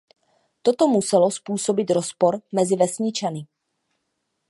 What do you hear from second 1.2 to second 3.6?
způsobit rozpor mezi vesničany.